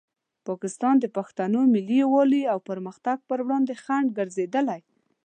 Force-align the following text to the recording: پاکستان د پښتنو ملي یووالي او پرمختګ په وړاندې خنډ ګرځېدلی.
پاکستان 0.47 0.95
د 0.99 1.05
پښتنو 1.17 1.61
ملي 1.73 1.97
یووالي 2.03 2.41
او 2.53 2.59
پرمختګ 2.69 3.17
په 3.29 3.35
وړاندې 3.45 3.73
خنډ 3.83 4.07
ګرځېدلی. 4.17 4.81